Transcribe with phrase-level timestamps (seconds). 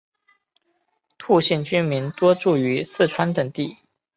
[1.19, 3.77] 兔姓居民多住于四川等地。